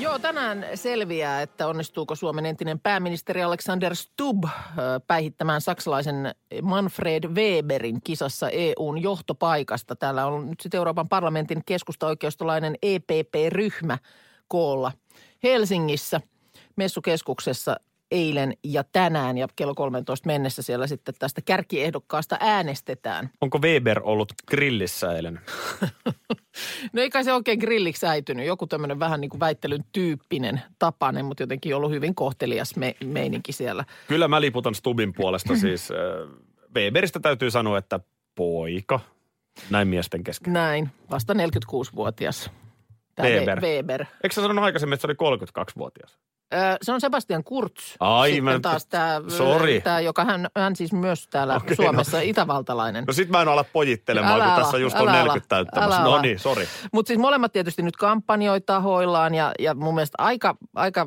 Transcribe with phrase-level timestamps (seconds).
[0.00, 4.44] Joo, tänään selviää, että onnistuuko Suomen entinen pääministeri Alexander Stubb
[5.06, 9.96] päihittämään saksalaisen Manfred Weberin kisassa EUn johtopaikasta.
[9.96, 13.98] Täällä on nyt sitten Euroopan parlamentin keskusta-oikeistolainen EPP-ryhmä
[14.48, 14.92] koolla
[15.42, 16.20] Helsingissä
[16.76, 17.76] messukeskuksessa
[18.10, 23.30] eilen ja tänään ja kello 13 mennessä siellä sitten tästä kärkiehdokkaasta äänestetään.
[23.40, 25.40] Onko Weber ollut grillissä eilen?
[26.92, 28.46] No ei kai se oikein grilliksi äitynyt.
[28.46, 33.52] Joku tämmöinen vähän niin kuin väittelyn tyyppinen tapainen, mutta jotenkin ollut hyvin kohtelias me- meininki
[33.52, 33.84] siellä.
[34.08, 35.90] Kyllä mä liputan Stubin puolesta siis.
[35.90, 35.96] äh,
[36.76, 38.00] Weberistä täytyy sanoa, että
[38.34, 39.00] poika.
[39.70, 40.52] Näin miesten kesken.
[40.52, 42.50] Näin, vasta 46-vuotias.
[43.14, 43.60] Tämä Weber.
[43.60, 44.04] Weber.
[44.22, 46.18] Eikö sä sanonut aikaisemmin, että se oli 32-vuotias?
[46.82, 47.72] Se on Sebastian Kurz.
[48.00, 49.80] Ai, Sitten mä- taas tämä, Sori.
[49.80, 53.04] tämä, joka hän, hän siis myös täällä Okei, Suomessa, itävaltalainen.
[53.06, 55.64] No sit mä en ala pojittelemaan, Älä kun ala, tässä just on älä 40 ala,
[55.64, 56.02] täyttämässä.
[56.02, 56.66] No niin, sori.
[56.92, 61.06] Mutta siis molemmat tietysti nyt kampanjoi tahoillaan ja, ja mun mielestä aika, aika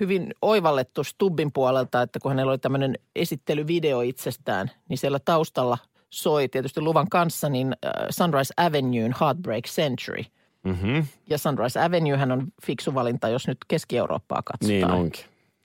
[0.00, 5.78] hyvin oivallettu Stubbin puolelta, että kun hänellä oli tämmöinen esittelyvideo itsestään, niin siellä taustalla
[6.10, 7.76] soi tietysti luvan kanssa niin
[8.10, 10.22] Sunrise Avenuen Heartbreak Century.
[10.64, 11.06] Mm-hmm.
[11.26, 14.68] Ja Sunrise Avenuehän on fiksu valinta, jos nyt Keski-Eurooppaa katsotaan.
[14.68, 15.24] Niin onkin.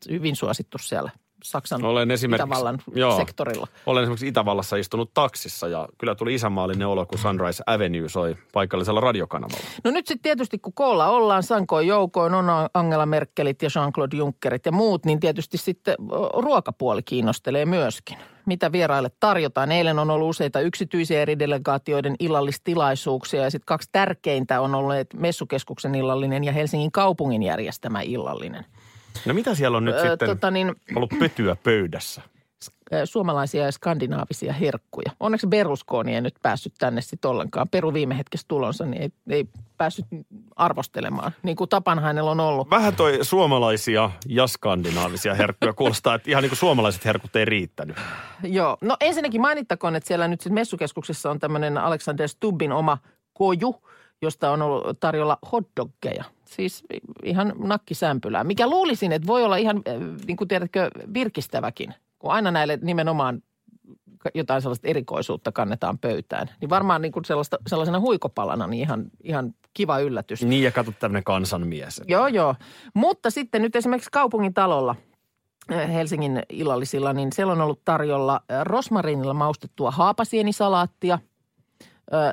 [0.09, 1.11] Hyvin suosittu siellä
[1.45, 3.17] Saksan Olen esimerkiksi- Itävallan joo.
[3.17, 3.67] sektorilla.
[3.85, 8.99] Olen esimerkiksi Itävallassa istunut taksissa ja kyllä tuli isämaallinen olo, kun Sunrise Avenue soi paikallisella
[8.99, 9.65] radiokanavalla.
[9.83, 14.65] No nyt sitten tietysti kun koolla ollaan, sankoin joukoin on Angela Merkelit ja Jean-Claude Junckerit
[14.65, 15.95] ja muut, niin tietysti sitten
[16.37, 18.17] ruokapuoli kiinnostelee myöskin.
[18.45, 19.71] Mitä vieraille tarjotaan?
[19.71, 25.95] Eilen on ollut useita yksityisiä eri delegaatioiden illallistilaisuuksia ja sitten kaksi tärkeintä on olleet Messukeskuksen
[25.95, 28.65] illallinen ja Helsingin kaupungin järjestämä illallinen.
[29.25, 32.21] No mitä siellä on nyt Ö, sitten tota niin, ollut pötyä pöydässä?
[33.05, 35.11] suomalaisia ja skandinaavisia herkkuja.
[35.19, 37.69] Onneksi Berlusconi ei nyt päässyt tänne sitten ollenkaan.
[37.69, 39.45] Peru viime hetkessä tulonsa, niin ei, ei
[39.77, 40.05] päässyt
[40.55, 42.69] arvostelemaan, niin kuin tapan hänellä on ollut.
[42.69, 47.97] Vähän toi suomalaisia ja skandinaavisia herkkuja kuulostaa, että ihan niin kuin suomalaiset herkut ei riittänyt.
[48.43, 52.97] Joo, no ensinnäkin mainittakoon, että siellä nyt sitten messukeskuksessa on tämmöinen Alexander Stubbin oma
[53.33, 53.81] koju,
[54.21, 56.23] josta on ollut tarjolla hotdoggeja.
[56.47, 56.83] Siis
[57.23, 59.93] ihan nakkisämpylää, mikä luulisin, että voi olla ihan, äh,
[60.27, 61.93] niin kuin tiedätkö, virkistäväkin.
[62.19, 63.43] Kun aina näille nimenomaan
[64.33, 66.49] jotain sellaista erikoisuutta kannetaan pöytään.
[66.61, 70.43] Niin varmaan niin kuin sellaista, sellaisena huikopalana niin ihan, ihan kiva yllätys.
[70.43, 72.01] Niin ja katso tämmöinen kansanmies.
[72.07, 72.55] Joo, joo.
[72.93, 74.95] Mutta sitten nyt esimerkiksi kaupungin talolla
[75.73, 81.19] äh, Helsingin illallisilla, niin siellä on ollut tarjolla äh, rosmarinilla maustettua haapasienisalaattia,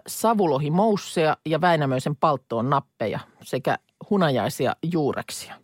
[0.06, 3.78] savulohimousseja ja Väinämöisen palttoon nappeja sekä
[4.10, 5.54] hunajaisia juureksia.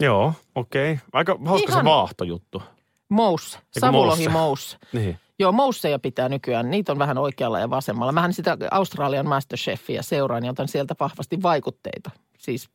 [0.00, 0.92] Joo, okei.
[0.92, 1.06] Okay.
[1.12, 2.62] Aika hauska Ihan- se vaahtojuttu.
[3.08, 4.76] Mousse, Eiku savulohimousse.
[4.92, 5.18] Niin.
[5.38, 6.70] Joo, mousseja pitää nykyään.
[6.70, 8.12] Niitä on vähän oikealla ja vasemmalla.
[8.12, 12.10] Mähän sitä Australian Masterchefia seuraan ja otan sieltä vahvasti vaikutteita.
[12.38, 12.68] Siis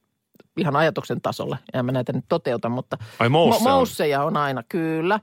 [0.58, 1.58] ihan ajatuksen tasolla.
[1.74, 3.76] En mä näitä nyt toteuta, mutta Ai mousse on.
[3.76, 5.20] mousseja on aina, kyllä.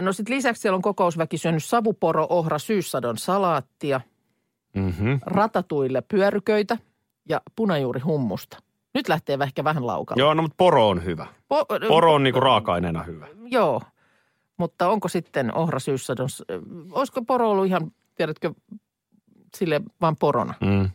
[0.00, 4.00] No sitten lisäksi siellä on kokousväki syönyt savuporo, ohra, syyssadon salaattia,
[4.76, 5.20] Mm-hmm.
[5.26, 6.78] ratatuille pyöryköitä
[7.28, 8.58] ja punajuurihummusta.
[8.94, 10.20] Nyt lähtee ehkä vähän laukalla.
[10.20, 11.26] Joo, no mutta poro on hyvä.
[11.54, 13.26] Po- Poro on niinku raaka-aineena hyvä.
[13.46, 13.82] Joo,
[14.56, 16.28] mutta onko sitten ohra syyssadon,
[16.92, 18.54] olisiko poro ollut ihan, tiedätkö,
[19.56, 20.54] sille vaan porona?
[20.60, 20.90] Mm.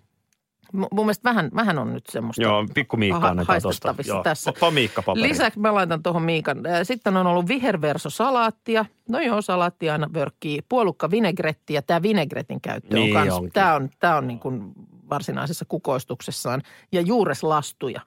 [0.73, 2.41] M- mun mielestä vähän, vähän on nyt semmoista.
[2.41, 3.67] Joo, pikku Miikka Aha, annetaan tosta.
[3.67, 4.49] haistettavissa Joo, tässä.
[4.49, 5.27] Ottaa Miikka paperi.
[5.29, 6.57] Lisäksi mä laitan tuohon Miikan.
[6.83, 8.85] Sitten on ollut viherverso-salaattia.
[9.09, 10.59] No joo, salaatti aina vörkkii.
[10.69, 13.51] Puolukka vinegretti ja tämä vinegretin käyttö Niin on kans, onkin.
[13.53, 14.73] tämä on, tämä on niin kuin
[15.09, 16.61] varsinaisessa kukoistuksessaan.
[16.91, 18.01] Ja juureslastuja.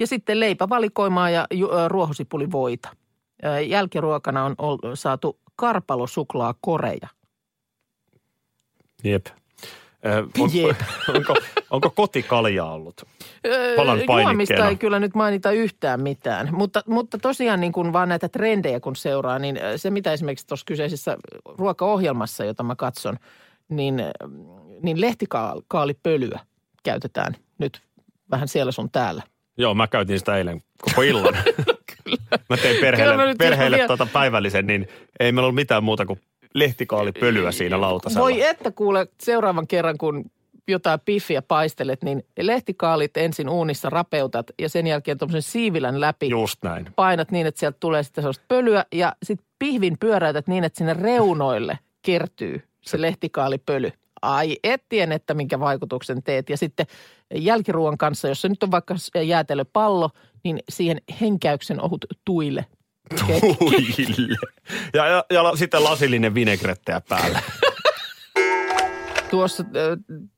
[0.00, 1.46] Ja sitten leipävalikoimaa ja
[1.88, 2.88] ruohosipulivoita.
[3.66, 7.08] Jälkiruokana on saatu karpalosuklaa koreja.
[9.04, 9.26] Jep.
[10.38, 10.76] On, Jep.
[11.16, 11.34] onko,
[11.70, 13.02] onko kotikaljaa ollut?
[13.76, 18.28] Palan Juomista ei kyllä nyt mainita yhtään mitään, mutta, mutta tosiaan niin kuin vaan näitä
[18.28, 23.16] trendejä kun seuraa, niin se mitä esimerkiksi tuossa kyseisessä ruokaohjelmassa, jota mä katson,
[23.68, 24.02] niin,
[24.82, 26.40] niin lehtikaalipölyä
[26.82, 27.82] käytetään nyt
[28.30, 29.22] vähän siellä sun täällä.
[29.58, 31.34] Joo, mä käytin sitä eilen koko illan.
[32.50, 34.88] Mä tein Kyllä perheelle, mä nyt perheelle vielä- tuota päivällisen, niin
[35.20, 36.20] ei meillä ollut mitään muuta kuin
[36.54, 38.20] lehtikaalipölyä siinä lautasella.
[38.24, 40.24] Voi että kuule seuraavan kerran, kun
[40.68, 46.62] jotain piffiä paistelet, niin lehtikaalit ensin uunissa rapeutat ja sen jälkeen tuommoisen siivilän läpi Just
[46.64, 46.86] näin.
[46.96, 50.94] painat niin, että sieltä tulee sitten sellaista pölyä ja sitten pihvin pyöräytät niin, että sinne
[50.94, 53.92] reunoille kertyy se lehtikaalipöly.
[54.22, 56.50] Ai, et tiedä, että minkä vaikutuksen teet.
[56.50, 56.86] Ja sitten
[57.34, 58.94] jälkiruoan kanssa, jos se nyt on vaikka
[59.26, 60.10] jäätelöpallo,
[60.44, 62.66] niin siihen henkäyksen ohut tuille.
[63.26, 64.36] Tuille.
[64.94, 67.38] Ja, ja, ja sitten lasillinen vinegretteä päälle.
[69.30, 69.64] Tuossa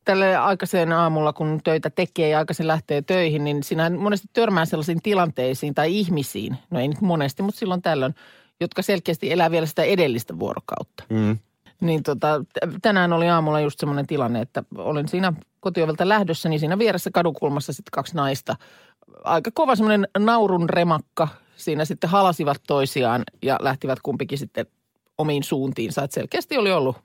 [0.04, 5.02] tälle aikaiseen aamulla, kun töitä tekee ja aikaisin lähtee töihin, niin siinä monesti törmää sellaisiin
[5.02, 8.14] tilanteisiin tai ihmisiin, no ei nyt monesti, mutta silloin tällöin,
[8.60, 11.04] jotka selkeästi elää vielä sitä edellistä vuorokautta.
[11.08, 11.38] Mm.
[11.84, 12.44] Niin tota,
[12.82, 17.72] tänään oli aamulla just semmoinen tilanne, että olin siinä kotiovelta lähdössä, niin siinä vieressä kadukulmassa
[17.72, 18.56] sitten kaksi naista.
[19.24, 21.28] Aika kova semmoinen naurun remakka.
[21.56, 24.66] Siinä sitten halasivat toisiaan ja lähtivät kumpikin sitten
[25.18, 26.02] omiin suuntiinsa.
[26.02, 26.96] Että selkeästi oli ollut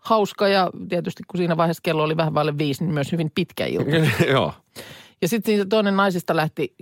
[0.00, 3.66] hauska ja tietysti kun siinä vaiheessa kello oli vähän vaille viisi, niin myös hyvin pitkä
[3.66, 3.90] ilta.
[4.32, 4.52] Joo.
[5.22, 6.74] Ja sitten toinen naisista lähti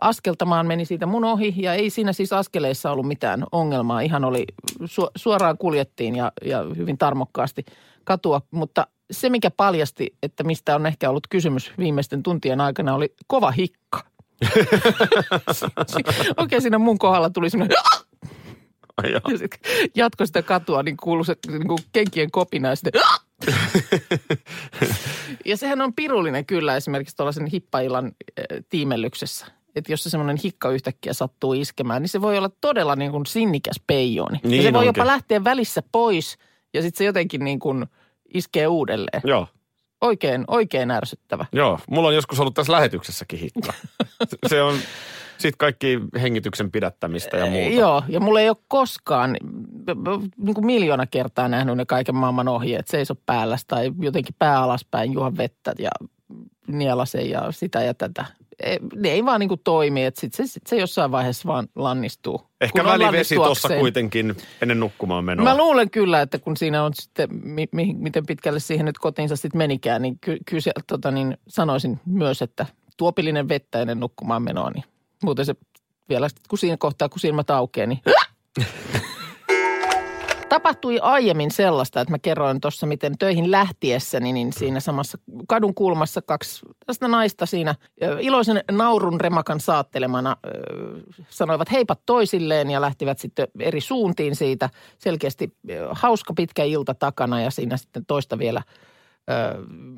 [0.00, 1.54] askeltamaan, meni siitä mun ohi.
[1.56, 4.00] Ja ei siinä siis askeleissa ollut mitään ongelmaa.
[4.00, 4.44] Ihan oli,
[4.82, 7.64] su- suoraan kuljettiin ja, ja hyvin tarmokkaasti
[8.04, 13.14] katua, mutta se mikä paljasti, että mistä on ehkä ollut kysymys viimeisten tuntien aikana oli
[13.26, 14.04] kova hikka.
[16.36, 17.76] Oikein siinä mun kohdalla tuli semmoinen
[19.02, 19.60] ja sitten
[19.94, 23.02] jatko sitä katua, niin kuului se niin kuin kenkien kopina ja sitten
[25.44, 28.12] Ja sehän on pirullinen kyllä esimerkiksi tuollaisen hippaillan äh,
[28.68, 29.46] tiimellyksessä.
[29.76, 33.26] Että jos se semmoinen hikka yhtäkkiä sattuu iskemään, niin se voi olla todella niin kuin
[33.26, 34.40] sinnikäs peijooni.
[34.42, 35.00] ja Niin se voi onkin.
[35.00, 36.38] jopa lähteä välissä pois
[36.74, 37.86] ja sitten se jotenkin niin kuin
[38.34, 39.22] iskee uudelleen.
[39.24, 39.48] Joo.
[40.00, 41.46] Oikein, oikein ärsyttävä.
[41.52, 43.72] Joo, mulla on joskus ollut tässä lähetyksessäkin hikka.
[44.48, 44.78] Se on
[45.38, 47.74] sitten kaikki hengityksen pidättämistä ja muuta.
[47.74, 49.36] Joo, ja mulla ei ole koskaan
[50.36, 52.88] niin kuin miljoona kertaa nähnyt ne kaiken maailman ohjeet.
[52.88, 55.90] Seiso päällä tai jotenkin pää alaspäin, juo vettä ja
[56.66, 58.24] nielase ja sitä ja tätä.
[58.62, 61.68] E- Ne ei vaan niin kuin toimi, että sitten se, sit se jossain vaiheessa vaan
[61.76, 62.42] lannistuu.
[62.60, 65.44] Ehkä välivesi tuossa kuitenkin ennen nukkumaan menoa.
[65.44, 69.36] Mä luulen kyllä, että kun siinä on sitten, mi, mi, miten pitkälle siihen nyt kotiinsa
[69.36, 72.66] sitten menikään, niin ky, kyllä siellä, tota, niin sanoisin myös, että
[72.96, 74.84] tuopillinen vettä ennen nukkumaan menoa, niin
[75.24, 75.54] muuten se
[76.08, 78.00] vielä sitten, kun siinä kohtaa, kun silmät aukeaa, niin
[80.48, 85.18] Tapahtui aiemmin sellaista, että mä kerroin tuossa, miten töihin lähtiessäni, niin siinä samassa
[85.48, 87.74] kadun kulmassa kaksi tästä naista siinä
[88.20, 90.36] iloisen naurun remakan saattelemana
[91.28, 94.70] sanoivat heipat toisilleen ja lähtivät sitten eri suuntiin siitä.
[94.98, 95.56] Selkeästi
[95.90, 98.62] hauska pitkä ilta takana ja siinä sitten toista vielä.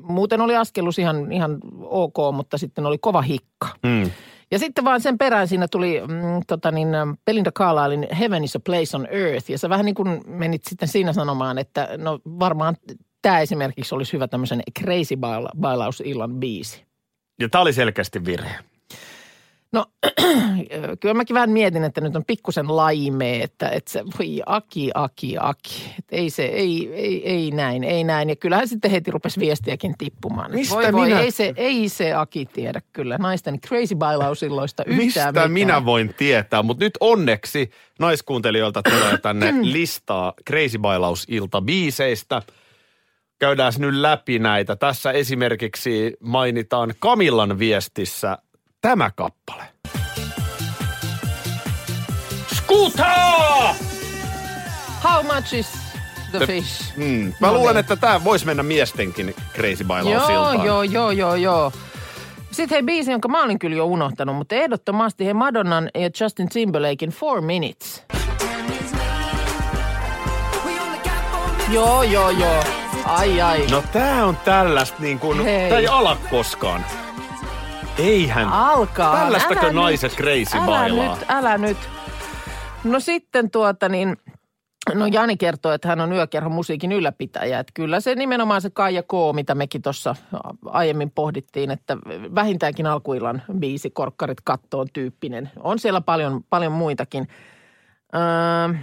[0.01, 3.67] Muuten oli askelus ihan, ihan ok, mutta sitten oli kova hikka.
[3.83, 4.11] Mm.
[4.51, 8.55] Ja sitten vaan sen perään siinä tuli mm, tota niin, ähm, Belinda Carlislein Heaven is
[8.55, 9.51] a place on earth.
[9.51, 12.75] Ja sä vähän niin kuin menit sitten siinä sanomaan, että no varmaan
[13.21, 16.85] tämä esimerkiksi olisi hyvä tämmöisen crazy baila- bailausillan biisi.
[17.39, 18.55] Ja tämä oli selkeästi virhe.
[19.71, 19.85] No
[20.99, 25.35] kyllä mäkin vähän mietin, että nyt on pikkusen laimee, että, että se voi aki, aki,
[25.39, 25.93] aki.
[25.99, 28.29] Että ei se, ei, ei, ei näin, ei näin.
[28.29, 30.51] Ja kyllähän sitten heti rupesi viestiäkin tippumaan.
[30.51, 35.05] Mistä voi, voi, minä- ei se, ei se aki tiedä kyllä naisten crazy bailausilloista yhtään
[35.05, 35.51] Mistä mitään.
[35.51, 36.63] minä voin tietää?
[36.63, 42.41] Mutta nyt onneksi naiskuuntelijoilta tulee tänne listaa Crazy Bailausilta biiseistä.
[43.39, 44.75] Käydään nyt läpi näitä.
[44.75, 48.37] Tässä esimerkiksi mainitaan Kamillan viestissä
[48.87, 49.63] tämä kappale.
[52.53, 53.05] Skuta!
[55.03, 55.67] How much is
[56.31, 56.97] the fish?
[56.97, 57.33] Mm.
[57.41, 57.79] Mä No luulen, niin.
[57.79, 60.65] että tämä voisi mennä miestenkin Crazy Joo, Bailausiltaan.
[60.65, 61.71] joo, joo, joo, joo.
[62.51, 66.49] Sitten hei biisi, jonka mä olin kyllä jo unohtanut, mutta ehdottomasti hei Madonnan ja Justin
[66.49, 68.03] Timberlakein Four Minutes.
[71.71, 72.63] Joo, joo, joo.
[73.05, 73.67] Ai, ai.
[73.71, 76.85] No tää on tällaista niin kuin, tää ei ala koskaan.
[77.97, 78.47] Eihän.
[78.47, 79.15] Alkaa.
[79.17, 81.15] Tällaistakö naiset crazy älä bailaa?
[81.15, 81.77] nyt, älä nyt.
[82.83, 84.17] No sitten tuota niin,
[84.93, 87.59] no Jani kertoo, että hän on yökerhon musiikin ylläpitäjä.
[87.59, 90.15] Että kyllä se nimenomaan se Kaija K, mitä mekin tuossa
[90.65, 91.97] aiemmin pohdittiin, että
[92.35, 95.51] vähintäänkin alkuillan biisi Korkkarit kattoon tyyppinen.
[95.59, 97.27] On siellä paljon, paljon muitakin.
[98.15, 98.77] Öö,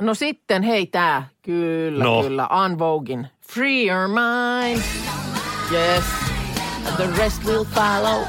[0.00, 2.22] no sitten, hei tää, kyllä, No.
[2.22, 3.26] kyllä, Unvogin.
[3.52, 4.82] Free your mind,
[5.72, 6.04] yes,
[6.96, 8.24] the rest will follow.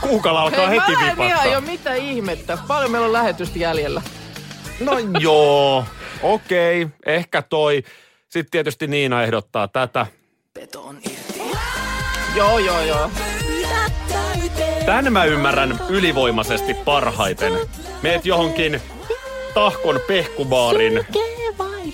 [0.00, 2.58] Kuukalla alkaa Hei, heti mä en ihan jo mitä ihmettä.
[2.68, 4.02] Paljon meillä on lähetystä jäljellä.
[4.80, 5.84] No joo,
[6.22, 7.82] okei, okay, ehkä toi.
[8.28, 10.06] Sitten tietysti Niina ehdottaa tätä.
[12.36, 13.10] Joo, joo, joo.
[14.86, 17.52] Tän mä ymmärrän ylivoimaisesti parhaiten.
[18.02, 18.80] Meet johonkin
[19.54, 21.06] tahkon pehkubaarin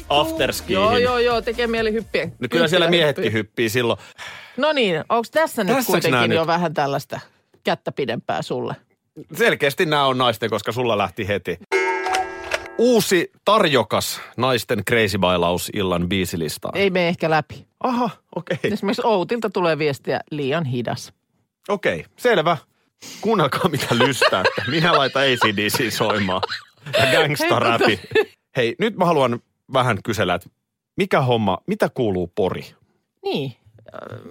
[0.09, 0.83] afterskiihin.
[0.83, 2.29] Joo, joo, joo, tekee mieli hyppiä.
[2.39, 3.99] No kyllä siellä miehetkin hyppii silloin.
[4.57, 6.47] No niin, onko tässä nyt Tässäks kuitenkin jo nyt?
[6.47, 7.21] vähän tällaista
[7.65, 8.77] kättä pidempää sulle?
[9.35, 11.59] Selkeästi nämä on naisten, koska sulla lähti heti.
[12.79, 16.73] uusi tarjokas naisten crazy bailaus illan biisilistaa.
[16.75, 17.67] Ei me ehkä läpi.
[17.81, 18.57] Aha, okei.
[18.57, 18.71] Okay.
[18.73, 21.13] Esimerkiksi Outilta tulee viestiä liian hidas.
[21.69, 22.57] Okei, okay, selvä.
[23.21, 24.63] Kuunnelkaa mitä lystäätte.
[24.71, 26.43] Minä laitan ACDC soimaan.
[26.99, 28.01] Ja gangsta räpi.
[28.57, 29.41] Hei, nyt mä haluan
[29.73, 30.49] vähän kysellä, että
[30.97, 32.75] mikä homma, mitä kuuluu Pori?
[33.25, 33.57] Niin,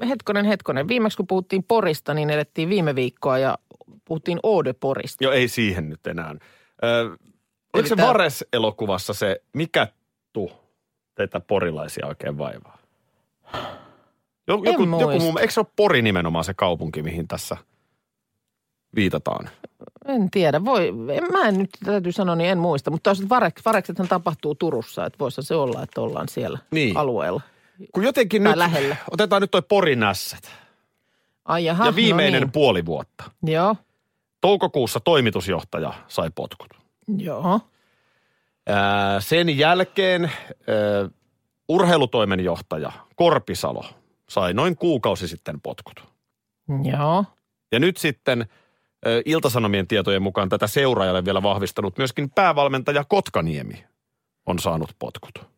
[0.10, 0.88] hetkonen, hetkonen.
[0.88, 3.58] Viimeksi kun puhuttiin Porista, niin elettiin viime viikkoa ja
[4.06, 5.24] puhuttiin Ode Porista.
[5.24, 6.36] Jo ei siihen nyt enää.
[6.84, 7.18] Ö,
[7.74, 9.88] oliko se tää- Vares-elokuvassa se, mikä
[10.34, 10.52] tu
[11.16, 12.78] teitä porilaisia oikein vaivaa?
[14.48, 17.58] Joku, En joku, joku muu, eikö se ole Pori nimenomaan se kaupunki, mihin tässä
[18.96, 19.50] viitataan?
[20.06, 22.92] En tiedä, voi, en, mä en nyt täytyy sanoa, niin en muista.
[22.92, 26.98] Mutta varek, vareksethan tapahtuu Turussa, että voisi se olla, että ollaan siellä Niin.
[26.98, 27.42] alueella.
[27.92, 28.96] Kun jotenkin Tai nyt, lähellä.
[29.12, 30.52] otetaan nyt toi Porinässät.
[31.46, 32.52] Ai jaha, ja viimeinen no niin.
[32.52, 33.24] puoli vuotta.
[33.44, 33.76] Joo,
[34.42, 36.70] Toukokuussa toimitusjohtaja sai potkut.
[37.18, 37.60] joo.
[38.68, 41.10] Ää, sen jälkeen ää,
[41.70, 43.86] urheilutoimenjohtaja Korpisalo
[44.30, 46.04] sai noin kuukausi sitten potkut.
[46.84, 47.26] Joo.
[47.72, 48.46] Ja nyt sitten
[49.26, 53.84] Iltasanomien tietojen mukaan tätä seuraajalle vielä vahvistanut myöskin päävalmentaja Kotkaniemi
[54.46, 55.53] on saanut potkut.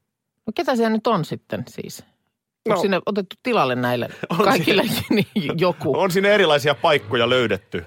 [0.47, 2.03] No ketä siellä nyt on sitten siis?
[2.67, 2.73] No.
[2.73, 5.99] Onko sinne otettu tilalle näille On kaikille niin joku?
[5.99, 7.85] On sinne erilaisia paikkoja löydetty.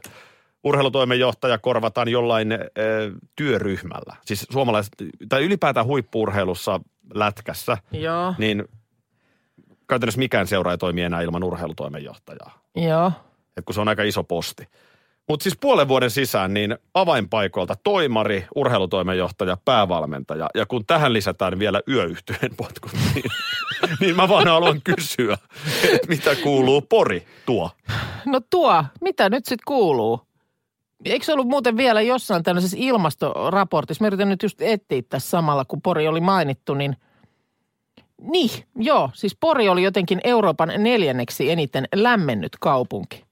[0.65, 2.59] Urheilutoimenjohtaja korvataan jollain ö,
[3.37, 4.17] työryhmällä.
[4.25, 4.93] Siis suomalaiset,
[5.29, 6.81] tai ylipäätään huippuurheilussa
[7.15, 8.65] lätkässä, Joo, niin
[9.89, 12.63] käytännössä mikään seura ei toimi enää ilman urheilutoimenjohtajaa.
[12.77, 13.13] joo.
[13.57, 14.69] Et kun se on aika iso posti.
[15.29, 20.51] Mutta siis puolen vuoden sisään niin avainpaikoilta toimari, urheilutoimenjohtaja, päävalmentaja.
[20.55, 23.31] Ja kun tähän lisätään vielä yöyhtyeen potkut, niin,
[24.01, 25.39] niin mä vaan haluan kysyä,
[25.93, 27.71] että mitä kuuluu Pori tuo?
[28.27, 30.21] No tuo, mitä nyt sitten kuuluu?
[31.05, 34.05] Eikö se ollut muuten vielä jossain tällaisessa ilmastoraportissa?
[34.05, 36.97] Mä yritän nyt just etsiä tässä samalla, kun Pori oli mainittu, niin
[38.23, 39.11] niin, joo.
[39.15, 43.28] Siis Pori oli jotenkin Euroopan neljänneksi eniten lämmennyt kaupunki.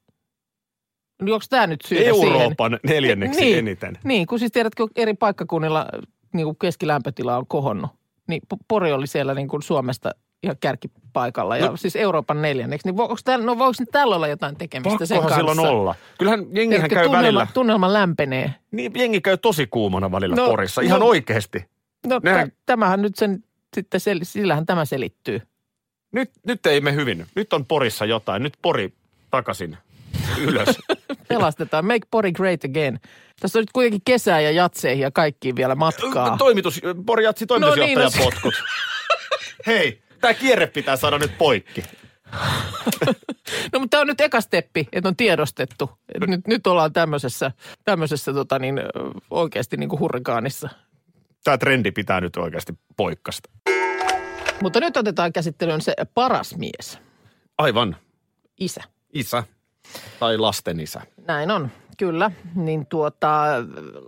[1.21, 3.97] Onko tämä nyt syy Euroopan neljänneksi niin, eniten.
[4.03, 5.85] Niin, kun siis tiedätkö, eri paikkakunnilla
[6.33, 7.91] niin kuin keskilämpötila on kohonnut.
[8.27, 10.11] Niin Po- Pori oli siellä niin kuin Suomesta
[10.43, 12.87] ihan kärkipaikalla ja No- siis Euroopan neljänneksi.
[12.87, 15.61] Niin voiko, täällä, no voiko nyt tällä olla jotain tekemistä sen Pakkohan kanssa?
[15.61, 15.95] silloin olla.
[16.17, 18.53] Kyllähän jengihän Tiedätkö, käy tunnelma, välillä, tunnelma lämpenee.
[18.71, 20.81] niin jengi käy tosi kuumana välillä No, Porissa.
[20.81, 21.05] Ihan no.
[21.05, 21.65] oikeasti.
[22.07, 23.43] No Nehän- tämähän nyt sen,
[23.75, 25.41] sitten sel, sillähän tämä selittyy.
[26.11, 27.25] Nyt, nyt ei me hyvin.
[27.35, 28.43] Nyt on Porissa jotain.
[28.43, 28.93] Nyt Pori
[29.31, 29.77] takaisin
[30.37, 30.69] ylös.
[31.29, 31.85] Pelastetaan.
[31.85, 32.99] Make Pori great again.
[33.39, 36.37] Tässä on nyt kuitenkin kesää ja jatseihin ja kaikkiin vielä matkaa.
[36.37, 38.53] Toimitus, Pori Jatsi toimitusjohtajan No niin, no- potkut.
[39.67, 41.83] Hei, tämä kierre pitää saada nyt poikki.
[43.73, 45.89] No mutta tämä on nyt eka steppi, että on tiedostettu.
[46.15, 47.51] Et Nyt, nyt ollaan tämmöisessä,
[47.85, 48.81] tämmöisessä tota niin,
[49.29, 50.69] oikeasti niin kuin hurrikaanissa.
[51.43, 53.49] Tämä trendi pitää nyt oikeasti poikkasta.
[54.61, 56.99] Mutta nyt otetaan käsittelyyn se paras mies,
[57.57, 57.95] Aivan.
[58.59, 58.81] isä.
[59.13, 59.43] Isä
[60.19, 61.01] tai lasten isä.
[61.27, 62.31] Näin on, kyllä.
[62.55, 63.43] Niin tuota,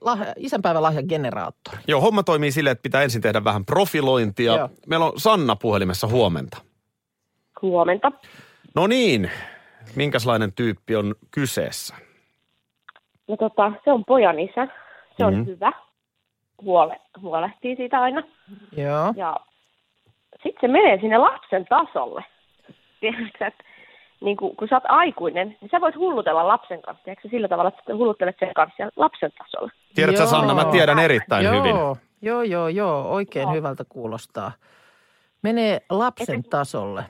[0.02, 1.78] lahja, isänpäivän lahjageneraattori.
[1.88, 4.56] Joo, homma toimii silleen, että pitää ensin tehdä vähän profilointia.
[4.56, 4.70] Joo.
[4.88, 6.58] Meillä on Sanna puhelimessa huomenta.
[7.62, 8.12] Huomenta.
[8.76, 9.32] No niin,
[9.96, 11.96] minkälainen tyyppi on kyseessä?
[13.28, 14.68] No tota, se on pojan isä.
[15.18, 15.40] Se on Mhm.
[15.40, 15.46] mm-hmm.
[15.54, 15.72] hyvä.
[16.62, 18.24] Huole, huolehtii siitä aina.
[18.78, 19.14] Joo.
[19.16, 19.36] Ja
[20.32, 22.24] sitten se menee sinne lapsen tasolle.
[23.00, 23.64] Tiedätkö, että
[24.22, 27.04] niin kun, kun sä oot aikuinen, niin sä voit hullutella lapsen kanssa.
[27.04, 29.72] Tiedätkö sillä tavalla, että hulluttelet sen kanssa lapsen tasolla.
[29.96, 30.30] Tiedätkö Joo.
[30.30, 31.76] Sanna, mä tiedän erittäin joo, hyvin.
[32.22, 33.12] Joo, joo, joo.
[33.12, 33.54] Oikein Joo.
[33.54, 34.52] hyvältä kuulostaa.
[35.42, 37.04] Menee lapsen tasolle.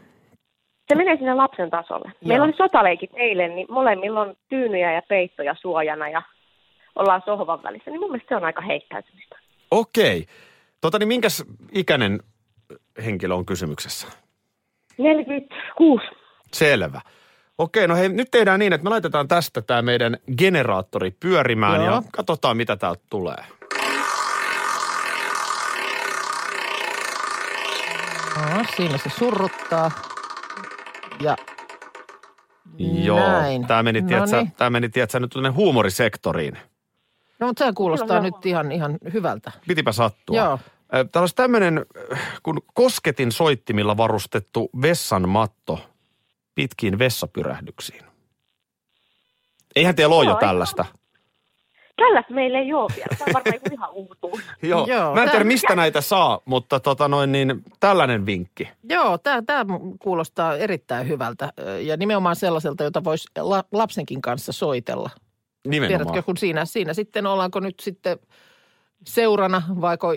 [0.88, 2.08] Se menee sinne lapsen tasolle.
[2.08, 2.28] Joo.
[2.28, 6.22] Meillä oli sotaleikit eilen, niin molemmilla on tyynyjä ja peittoja suojana ja
[6.96, 7.92] ollaan sohvan välissä.
[7.92, 9.40] Niin mun mielestä se on aika heittäytymistä.
[9.72, 10.26] Okei.
[10.82, 12.20] Tota niin, minkäs ikäinen
[13.06, 14.08] henkilö on kysymyksessä?
[14.98, 16.06] 46.
[16.54, 17.02] Selvä.
[17.58, 21.96] Okei, no hei, nyt tehdään niin, että me laitetaan tästä tämä meidän generaattori pyörimään Joo.
[21.96, 23.44] ja katsotaan, mitä täältä tulee.
[28.36, 29.92] No, siinä se surruttaa.
[31.22, 31.36] Ja
[32.78, 33.68] Joo, näin.
[33.68, 36.58] tämä meni, tiedätkö, tämä meni tiedätkö, nyt tuonne huumorisektoriin.
[37.40, 39.52] No, mutta se kuulostaa Kyllä, nyt ihan, ihan hyvältä.
[39.68, 40.36] Pitipä sattua.
[40.36, 40.60] Joo.
[40.90, 41.86] Täällä olisi tämmöinen,
[42.44, 45.80] kun kosketin soittimilla varustettu vessan matto
[46.60, 48.04] pitkiin vessapyrähdyksiin.
[49.76, 50.86] Eihän teillä ole jo Joo, tällaista.
[51.96, 53.16] Tällaista meillä ei ole vielä.
[53.18, 54.40] Tämä on varmaan joku ihan uutuus.
[54.62, 54.88] Joo.
[54.88, 58.70] Joo, Mä en tiedä, mistä näitä saa, mutta tota noin, niin tällainen vinkki.
[58.90, 59.66] Joo, tämä,
[60.00, 65.10] kuulostaa erittäin hyvältä ja nimenomaan sellaiselta, jota voisi la, lapsenkin kanssa soitella.
[65.68, 66.08] Nimenomaan.
[66.08, 68.20] Tiedätkö, kun siinä, siinä sitten ollaanko nyt sitten
[69.08, 70.14] seurana vaiko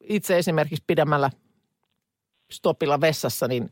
[0.00, 1.30] itse esimerkiksi pidemmällä
[2.50, 3.70] stopilla vessassa, niin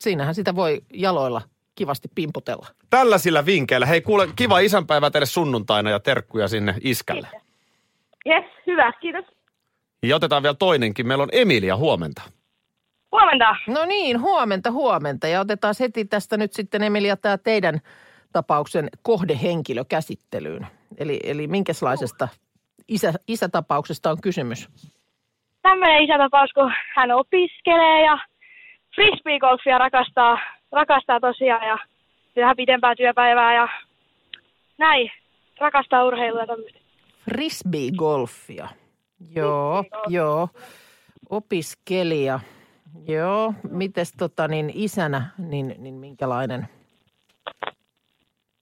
[0.00, 1.42] siinähän sitä voi jaloilla
[1.76, 2.66] kivasti pimputella.
[2.90, 3.86] Tällaisilla vinkkeillä.
[3.86, 7.28] Hei kuule, kiva isänpäivä teille sunnuntaina ja terkkuja sinne iskälle.
[8.26, 9.24] Yes, hyvä, kiitos.
[10.02, 11.06] Ja otetaan vielä toinenkin.
[11.06, 12.22] Meillä on Emilia huomenta.
[13.12, 13.56] Huomenta.
[13.66, 15.28] No niin, huomenta, huomenta.
[15.28, 17.80] Ja otetaan heti tästä nyt sitten Emilia tämä teidän
[18.32, 20.66] tapauksen kohdehenkilö käsittelyyn.
[20.98, 22.28] Eli, eli minkälaisesta
[22.88, 24.68] isä, isätapauksesta on kysymys?
[25.68, 28.18] tämmöinen isätapaus, kun hän opiskelee ja
[28.94, 30.38] frisbeegolfia rakastaa,
[30.72, 31.78] rakastaa tosiaan ja
[32.36, 33.68] vähän pidempää työpäivää ja
[34.78, 35.10] näin.
[35.60, 36.78] Rakastaa urheilua ja tämmöistä.
[37.24, 38.68] Frisbee-golfia.
[39.34, 40.48] Joo, joo.
[41.30, 42.40] Opiskelija.
[43.08, 46.68] Joo, mites tota niin isänä, niin, niin minkälainen?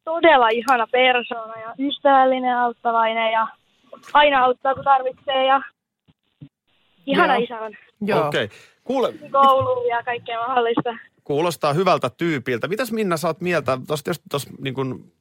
[0.04, 3.48] Todella ihana persoona ja ystävällinen, auttavainen ja
[4.12, 5.60] aina auttaa kun tarvitsee ja
[7.06, 7.44] ihana Joo.
[7.44, 7.72] isä on.
[8.00, 8.26] Joo.
[8.26, 8.44] Okei.
[8.44, 8.56] Okay.
[8.84, 10.96] Kuule, Kouluun ja kaikkea mahdollista.
[11.24, 12.68] Kuulostaa hyvältä tyypiltä.
[12.68, 13.78] Mitäs Minna sä oot mieltä?
[13.86, 15.12] Tuossa tietysti tuossa niin kuin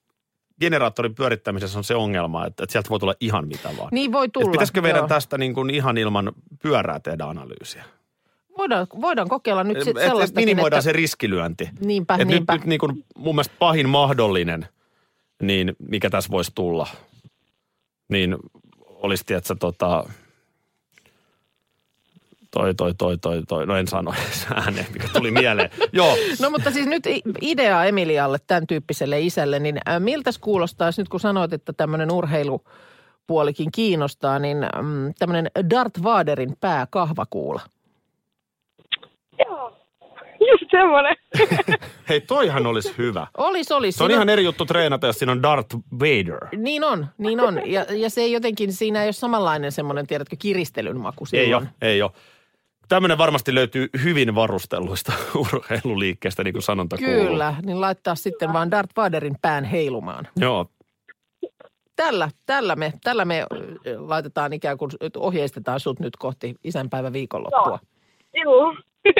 [0.59, 3.89] generaattorin pyörittämisessä on se ongelma, että, että sieltä voi tulla ihan mitä vaan.
[3.91, 4.51] Niin voi Et tulla.
[4.51, 5.07] pitäisikö meidän joo.
[5.07, 6.31] tästä niin kuin ihan ilman
[6.61, 7.83] pyörää tehdä analyysiä?
[8.57, 10.85] Voidaan, voidaan kokeilla nyt Et- sitten et sellaistakin, minimoidaan että...
[10.85, 11.69] se riskilyönti.
[11.79, 12.53] Niinpä, Et niinpä.
[12.53, 14.67] Nyt, nyt niin kuin mun mielestä pahin mahdollinen,
[15.41, 16.87] niin mikä tässä voisi tulla,
[18.09, 18.37] niin
[18.79, 20.09] olisi, tiedätkö, tota,
[22.53, 25.69] toi, toi, toi, toi, toi, no en sano edes ääneen, mikä tuli mieleen.
[25.93, 27.03] Joo, No mutta siis nyt
[27.41, 33.71] idea Emilialle, tämän tyyppiselle isälle, niin äh, miltäs kuulostaisi nyt kun sanoit, että tämmöinen urheilupuolikin
[33.71, 37.61] kiinnostaa, niin mm, tämmöinen Darth Vaderin pääkahvakuula.
[39.39, 39.77] Joo,
[40.39, 41.15] just semmoinen.
[42.09, 43.27] hei toihan olisi hyvä.
[43.37, 43.95] Olis, olis.
[43.95, 46.47] Se on Siinä ihan eri juttu treenata, jos siinä on Darth Vader.
[46.57, 47.61] Niin on, niin on.
[47.65, 51.67] Ja, ja se ei jotenkin, siinä ei ole samanlainen semmoinen, tiedätkö, kiristelyn maku Ei ole,
[51.81, 52.11] ei ole.
[52.93, 55.13] Tämmöinen varmasti löytyy hyvin varustelluista
[55.53, 57.27] urheiluliikkeestä, niin kuin sanonta kuuluu.
[57.27, 60.27] Kyllä, niin laittaa sitten vaan Darth Vaderin pään heilumaan.
[60.35, 60.69] Joo,
[61.95, 63.45] Tällä, tällä, me, tällä me
[63.97, 67.79] laitetaan ikään kuin, ohjeistetaan sut nyt kohti isänpäivä viikonloppua.
[68.33, 68.75] Joo.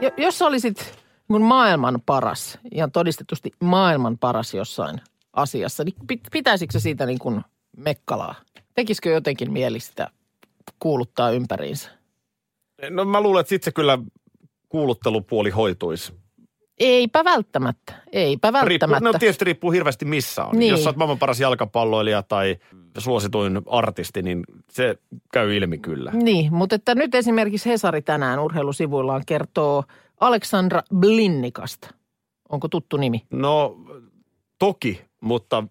[0.00, 5.00] Jo, jos olisit mun maailman paras, ihan todistetusti maailman paras jossain
[5.32, 7.40] asiassa, niin pit- pitäisikö se siitä niin kuin
[7.76, 8.34] mekkalaa?
[8.74, 10.10] Tekisikö jotenkin mieli sitä
[10.78, 11.96] kuuluttaa ympäriinsä?
[12.90, 13.98] No mä luulen, että sitten se kyllä
[14.68, 16.12] kuuluttelupuoli hoituisi.
[16.78, 19.08] Eipä välttämättä, eipä Riippuu, välttämättä.
[19.12, 20.58] no tietysti riippuu hirveästi missä on.
[20.58, 20.70] Niin.
[20.70, 22.56] Jos sä oot maailman paras jalkapalloilija tai
[22.98, 24.98] suosituin artisti, niin se
[25.32, 26.10] käy ilmi kyllä.
[26.14, 29.84] Niin, mutta että nyt esimerkiksi Hesari tänään urheilusivuillaan kertoo
[30.20, 31.88] Aleksandra Blinnikasta.
[32.48, 33.22] Onko tuttu nimi?
[33.30, 33.76] No
[34.58, 35.64] toki, mutta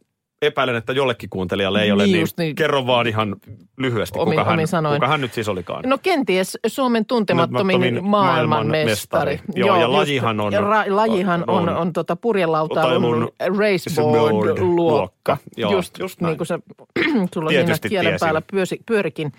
[0.45, 2.45] epäilen, että jollekin kuuntelijalle ei ole, Niin niin, niin.
[2.45, 3.35] niin kerro vaan ihan
[3.77, 4.95] lyhyesti, Omin- kuka, hän, omin sanoin.
[4.95, 5.83] kuka hän nyt siis olikaan.
[5.87, 9.35] No kenties Suomen tuntemattomin Tuntemattomin maailmanmestari.
[9.35, 9.39] maailmanmestari.
[9.55, 15.37] Joo, ja lajihan on- ja ra- lajihan on, on- on, tota purjelautailun raceboard-luokka.
[15.57, 16.59] Joo, just, just niin kuin se
[17.33, 18.25] sulla Tietysti siinä kielen tiesin.
[18.25, 19.31] päällä pyösi, pyörikin.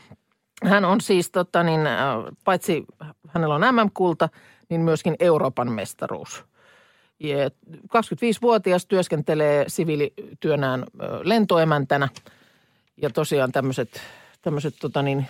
[0.65, 1.97] Hän on siis tota niin, äh,
[2.45, 2.85] paitsi
[3.29, 4.29] hänellä on MM-kulta,
[4.71, 6.45] niin myöskin Euroopan mestaruus.
[7.21, 10.85] Ja 25-vuotias työskentelee siviilityönään
[11.23, 12.09] lentoemäntänä
[13.03, 14.01] ja tosiaan tämmöiset,
[14.43, 15.27] tämmöiset tota niin,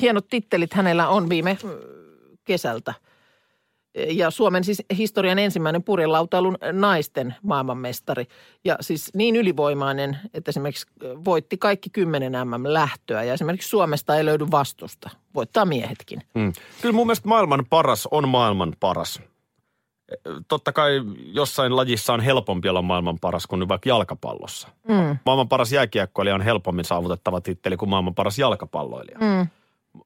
[0.00, 1.58] hienot tittelit hänellä on viime
[2.44, 2.94] kesältä.
[3.94, 8.26] Ja Suomen siis historian ensimmäinen purjelautailun naisten maailmanmestari.
[8.64, 10.86] Ja siis niin ylivoimainen, että esimerkiksi
[11.24, 13.22] voitti kaikki kymmenen MM-lähtöä.
[13.22, 15.10] Ja esimerkiksi Suomesta ei löydy vastusta.
[15.34, 16.22] Voittaa miehetkin.
[16.34, 16.52] Mm.
[16.82, 19.20] Kyllä mun mielestä maailman paras on maailman paras.
[20.48, 24.68] Totta kai jossain lajissa on helpompi olla maailman paras kuin vaikka jalkapallossa.
[24.88, 25.18] Mm.
[25.26, 29.18] Maailman paras jääkiekkoilija on helpommin saavutettava titteli kuin maailman paras jalkapalloilija.
[29.20, 29.46] Mm.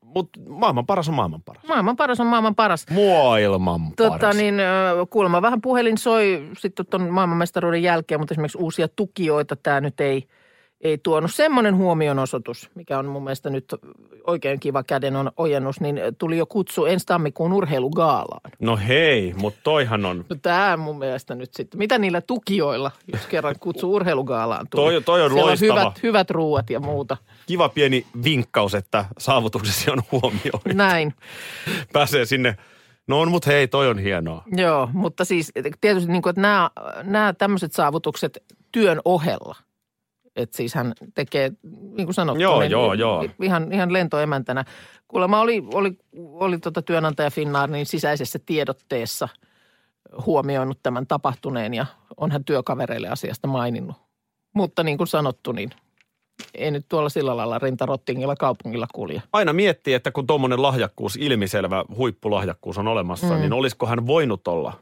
[0.01, 1.65] Mutta maailman paras on maailman paras.
[1.69, 2.87] Maailman paras on maailman paras.
[2.91, 4.13] Maailman paras.
[4.13, 4.55] Tota, niin,
[5.11, 10.29] kuulemma vähän puhelin soi sitten tuon maailmanmestaruuden jälkeen, mutta esimerkiksi uusia tukijoita tämä nyt ei,
[10.83, 11.35] ei tuonut.
[11.35, 13.65] Semmoinen huomionosoitus, mikä on mun mielestä nyt
[14.27, 18.51] oikein kiva käden on ojennus, niin tuli jo kutsu ensi tammikuun urheilugaalaan.
[18.61, 21.79] No hei, mutta toihan on, No tämä mun mielestä nyt sitten.
[21.79, 24.83] Mitä niillä tukijoilla, jos kerran kutsu urheilugaalaan tuli?
[24.93, 25.81] Toi- toi on Siellä loistava.
[25.81, 27.17] hyvät, hyvät ruuat ja muuta.
[27.47, 30.61] kiva pieni vinkkaus, että saavutuksesi on huomioitu.
[30.75, 31.15] Näin.
[31.93, 32.57] Pääsee sinne,
[33.07, 34.43] no on mut hei, toi on hienoa.
[34.57, 36.71] Joo, mutta siis tietysti niin kuin, että nämä,
[37.03, 38.43] nämä tämmöiset saavutukset
[38.73, 39.57] työn ohella.
[40.37, 41.53] Että siis hän tekee,
[41.97, 43.25] niin kuin sanottu, Joo, niin joo, joo.
[43.43, 44.65] Ihan, ihan lentoemäntänä.
[45.09, 49.29] Kuulemma oli, oli, oli tota työnantaja Finnair niin sisäisessä tiedotteessa
[50.27, 53.97] huomioinut tämän tapahtuneen ja on hän työkavereille asiasta maininnut.
[54.55, 55.71] Mutta niin kuin sanottu, niin
[56.55, 59.23] ei nyt tuolla sillä lailla rintarottingilla kaupungilla kulje.
[59.33, 63.41] Aina miettii, että kun tuommoinen lahjakkuus, ilmiselvä huippulahjakkuus on olemassa, mm.
[63.41, 64.73] niin olisiko hän voinut olla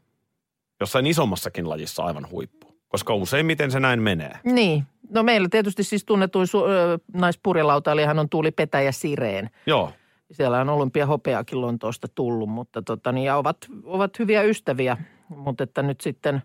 [0.80, 2.69] jossain isommassakin lajissa aivan huippu?
[2.90, 4.33] Koska useimmiten se näin menee.
[4.44, 4.85] Niin.
[5.11, 9.50] No meillä tietysti siis tunnetuin su- naispurjelautailijahan on Tuuli Petäjä Sireen.
[9.66, 9.92] Joo.
[10.33, 14.96] Siellä on olympia hopeakin Lontoosta tullut, mutta tota, niin, ja ovat, ovat hyviä ystäviä.
[15.29, 16.42] Mutta että nyt sitten,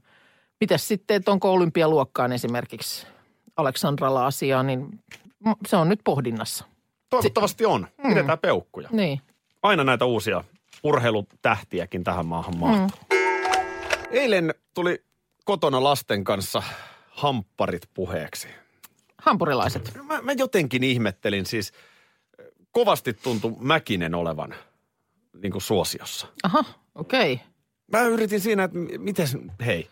[0.59, 3.07] mitäs sitten, että onko olympialuokkaan esimerkiksi
[3.57, 4.99] Aleksandralla asiaa, niin
[5.67, 6.65] se on nyt pohdinnassa.
[7.09, 7.87] Toivottavasti on.
[8.07, 8.89] Pidetään peukkuja.
[8.91, 9.21] Niin.
[9.63, 10.43] Aina näitä uusia
[10.83, 12.99] urheilutähtiäkin tähän maahan mahtuu.
[14.11, 15.03] Eilen tuli
[15.45, 16.63] kotona lasten kanssa
[17.07, 18.47] hampparit puheeksi.
[19.17, 19.91] Hampurilaiset.
[20.03, 21.73] Mä, mä jotenkin ihmettelin siis,
[22.71, 24.55] kovasti tuntui Mäkinen olevan
[25.41, 26.27] niin kuin suosiossa.
[26.43, 26.63] Aha,
[26.95, 27.33] okei.
[27.33, 27.45] Okay.
[27.91, 29.27] Mä yritin siinä, että miten,
[29.65, 29.87] hei,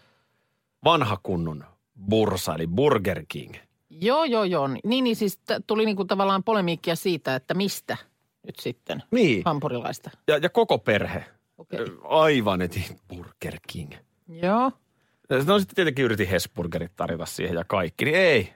[0.83, 1.65] vanha kunnon
[2.09, 3.55] bursa, eli Burger King.
[3.89, 4.67] Joo, joo, joo.
[4.83, 7.97] Niin, niin siis t- tuli niinku tavallaan polemiikkia siitä, että mistä
[8.45, 10.09] nyt sitten Niin, hampurilaista.
[10.27, 11.25] ja, ja koko perhe.
[11.73, 13.91] Ö, Aivan, että Burger King.
[14.27, 14.71] Joo.
[15.29, 18.53] No sitten tietenkin yritin Hesburgerit tarjota siihen ja kaikki, niin ei.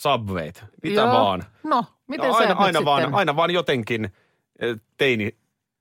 [0.00, 1.06] Subwayt, mitä Joo.
[1.12, 1.44] vaan.
[1.62, 3.14] No, miten no, sä aina, nyt aina, vaan, sitten?
[3.18, 4.04] aina vaan jotenkin
[4.58, 5.36] eh, teini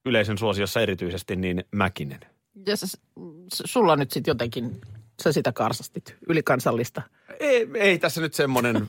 [0.06, 2.20] yleisön suosiossa erityisesti niin Mäkinen.
[2.68, 2.82] Ja s-
[3.54, 4.82] s- sulla nyt sitten jotenkin,
[5.24, 7.02] sä sitä karsastit, ylikansallista.
[7.40, 8.88] Ei, ei tässä nyt semmoinen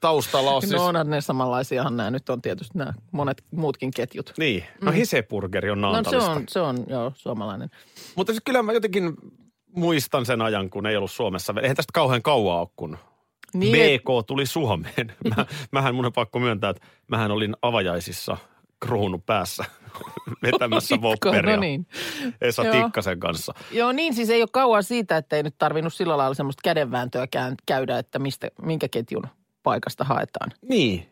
[0.00, 0.60] taustalla ole.
[0.66, 0.72] Siis...
[0.72, 4.32] No onhan ne samanlaisiahan nämä nyt on tietysti nämä monet muutkin ketjut.
[4.38, 7.70] niin, no Heseburgeri on No se on, se on joo suomalainen.
[8.16, 9.14] Mutta siis kyllä mä jotenkin
[9.76, 11.54] muistan sen ajan, kun ei ollut Suomessa.
[11.62, 12.98] Eihän tästä kauhean kauaa ole, kun
[13.54, 15.12] Niin, BK tuli Suomeen.
[15.36, 18.36] Mä, mähän mun on pakko myöntää, että mähän olin avajaisissa
[18.80, 19.64] kruunu päässä
[20.42, 21.86] vetämässä vopperia No niin.
[22.40, 22.74] Esa Joo.
[22.74, 23.54] Tikkasen kanssa.
[23.70, 27.26] Joo niin, siis ei ole kauan siitä, että ei nyt tarvinnut sillä lailla semmoista kädenvääntöä
[27.66, 29.26] käydä, että mistä, minkä ketjun
[29.62, 30.50] paikasta haetaan.
[30.68, 31.06] Niin,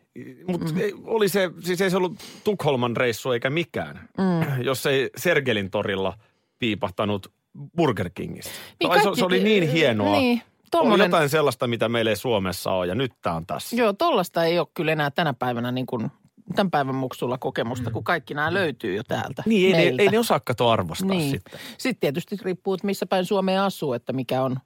[0.47, 0.79] mutta mm.
[1.03, 4.61] oli se, siis ei se ollut Tukholman reissu eikä mikään, mm.
[4.61, 6.13] jos ei Sergelin torilla
[6.59, 7.31] piipahtanut
[7.77, 8.51] Burger Kingissä.
[8.79, 10.11] Niin se, kaikki- se oli niin hienoa.
[10.11, 10.41] Niin,
[10.71, 13.75] tommonen, jotain sellaista, mitä meillä ei Suomessa ole, ja nyt tämä on tässä.
[13.75, 16.11] joo, tollasta ei ole kyllä enää tänä päivänä niin kuin
[16.55, 20.03] tämän päivän muksulla kokemusta, kun kaikki nämä löytyy jo täältä Niin, ei, meiltä.
[20.03, 21.31] ei ne osaa katoa arvostaa niin.
[21.31, 21.59] sitten.
[21.77, 24.57] Sitten tietysti riippuu, että missä päin Suomea asuu, että mikä on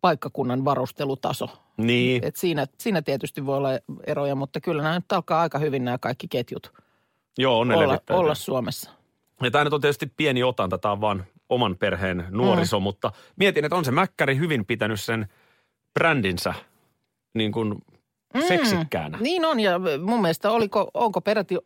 [0.00, 1.48] paikkakunnan varustelutaso.
[1.76, 3.68] Niin, Et siinä, siinä tietysti voi olla
[4.06, 6.72] eroja, mutta kyllä nämä nyt alkaa aika hyvin nämä kaikki ketjut
[7.38, 8.90] joo, on olla, olla Suomessa.
[9.42, 12.82] Ja tämä nyt on tietysti pieni otanta, tämä on vaan oman perheen nuoriso, mm.
[12.82, 15.28] mutta mietin, että on se Mäkkäri hyvin pitänyt sen
[15.94, 16.54] brändinsä
[17.34, 17.74] niin kuin
[18.48, 19.18] seksikkäänä.
[19.20, 21.56] Niin on, ja mun mielestä oliko, onko peräti,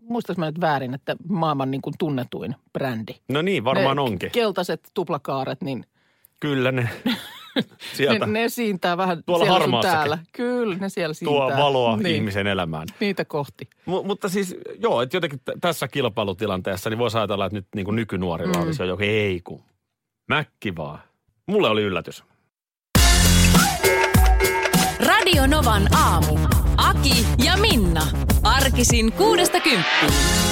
[0.00, 3.14] muistaaks mä nyt väärin, että maailman niin kuin tunnetuin brändi.
[3.28, 4.30] No niin, varmaan ne onkin.
[4.30, 5.86] keltaiset tuplakaaret, niin
[6.40, 6.88] Kyllä ne
[7.96, 10.18] sieltä ne, ne siintää vähän Tuolla siellä sun täällä.
[10.32, 11.36] Kyllä, ne siellä siintää.
[11.36, 12.88] tuo valoa niin, ihmisen elämään.
[13.00, 13.68] Niitä kohti.
[13.86, 17.84] M- mutta siis joo, että jotenkin t- tässä kilpailutilanteessa niin voisi ajatella, että nyt niin
[17.84, 18.62] kuin nykynuorilla mm.
[18.62, 19.62] olisi jo joku, ei kun,
[20.28, 20.98] mäkki vaan.
[21.46, 22.24] Mulle oli yllätys.
[25.06, 26.38] Radio Novan aamu.
[26.76, 28.06] Aki ja Minna.
[28.42, 30.51] Arkisin kuudesta kymppiin.